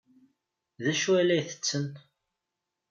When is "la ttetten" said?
1.25-1.87